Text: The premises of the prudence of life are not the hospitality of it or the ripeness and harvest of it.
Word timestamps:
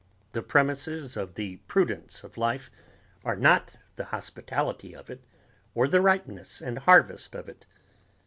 The 0.31 0.41
premises 0.41 1.15
of 1.15 1.35
the 1.35 1.57
prudence 1.67 2.23
of 2.23 2.35
life 2.35 2.71
are 3.23 3.35
not 3.35 3.75
the 3.97 4.05
hospitality 4.05 4.95
of 4.95 5.11
it 5.11 5.23
or 5.75 5.87
the 5.87 6.01
ripeness 6.01 6.59
and 6.59 6.79
harvest 6.79 7.35
of 7.35 7.47
it. 7.47 7.67